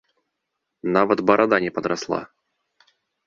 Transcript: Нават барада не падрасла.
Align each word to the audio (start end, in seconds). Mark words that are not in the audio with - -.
Нават 0.95 1.19
барада 1.29 1.57
не 1.65 1.71
падрасла. 1.77 2.21